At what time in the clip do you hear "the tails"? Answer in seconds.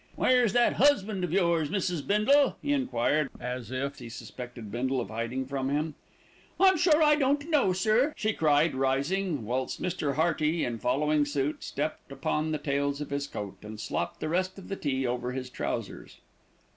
12.51-12.99